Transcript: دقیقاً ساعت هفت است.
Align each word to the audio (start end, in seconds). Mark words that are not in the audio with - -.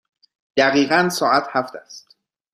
دقیقاً 0.57 1.09
ساعت 1.09 1.47
هفت 1.49 1.75
است. 1.75 2.15